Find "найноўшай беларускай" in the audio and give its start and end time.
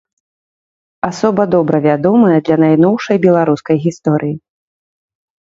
2.65-3.75